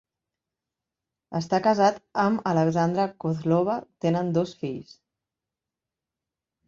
[1.39, 3.77] Està casat amb Alexandra Kozlova,
[4.07, 4.97] tenen dos fills.